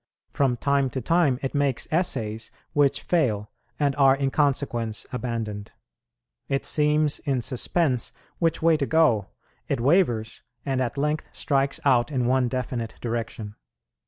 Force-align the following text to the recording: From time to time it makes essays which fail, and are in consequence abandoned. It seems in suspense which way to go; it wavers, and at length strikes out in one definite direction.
From 0.31 0.57
time 0.57 0.89
to 0.97 0.99
time 0.99 1.37
it 1.43 1.53
makes 1.53 1.87
essays 1.91 2.49
which 2.73 3.03
fail, 3.03 3.51
and 3.79 3.95
are 3.97 4.15
in 4.15 4.31
consequence 4.31 5.05
abandoned. 5.13 5.73
It 6.49 6.65
seems 6.65 7.19
in 7.19 7.43
suspense 7.43 8.11
which 8.39 8.63
way 8.63 8.77
to 8.77 8.87
go; 8.87 9.27
it 9.67 9.79
wavers, 9.79 10.41
and 10.65 10.81
at 10.81 10.97
length 10.97 11.29
strikes 11.33 11.79
out 11.85 12.11
in 12.11 12.25
one 12.25 12.47
definite 12.47 12.95
direction. 12.99 13.53